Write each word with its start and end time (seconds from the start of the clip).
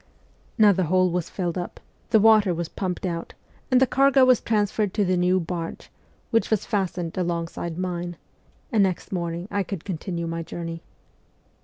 Now 0.57 0.71
the 0.71 0.85
hole 0.85 1.11
was 1.11 1.29
filled 1.29 1.59
up, 1.59 1.79
the 2.09 2.19
water 2.19 2.55
was 2.55 2.69
pumped 2.69 3.05
out, 3.05 3.35
and 3.69 3.79
the 3.79 3.85
cargo 3.85 4.25
was 4.25 4.41
transferred 4.41 4.95
to 4.95 5.05
the 5.05 5.15
new 5.15 5.39
barge, 5.39 5.91
which 6.31 6.49
was 6.49 6.65
fastened 6.65 7.15
alongside 7.19 7.77
mine; 7.77 8.17
and 8.71 8.81
next 8.81 9.11
morning 9.11 9.47
I 9.51 9.61
could 9.61 9.85
continue 9.85 10.25
my 10.25 10.41
journey. 10.41 10.81